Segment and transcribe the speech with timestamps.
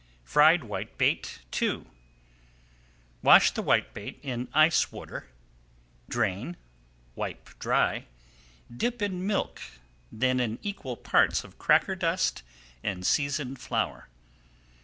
[0.23, 1.85] FRIED WHITEBAIT II
[3.21, 5.27] Wash the whitebait in ice water,
[6.09, 6.57] drain,
[7.13, 8.07] wipe dry,
[8.75, 9.61] dip in milk,
[10.11, 12.41] then in equal parts of cracker dust
[12.83, 14.09] and seasoned flour.